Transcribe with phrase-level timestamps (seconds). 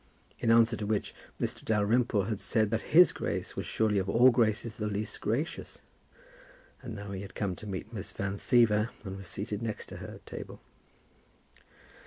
[0.39, 1.63] In answer to which, Mr.
[1.63, 5.79] Dalrymple had said that his Grace was surely of all Graces the least gracious.
[6.81, 9.97] And now he had come to meet Miss Van Siever, and was seated next to
[9.97, 10.59] her at table.